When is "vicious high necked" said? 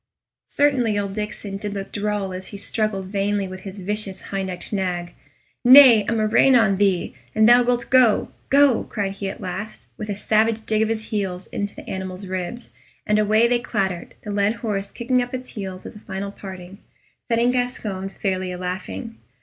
3.81-4.73